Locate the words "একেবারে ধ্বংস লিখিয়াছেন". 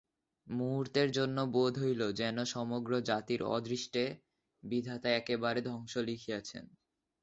5.11-6.65